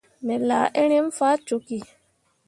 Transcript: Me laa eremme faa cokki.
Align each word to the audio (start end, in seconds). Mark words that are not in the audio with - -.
Me 0.25 0.35
laa 0.49 0.65
eremme 0.81 1.11
faa 1.17 1.35
cokki. 1.47 1.79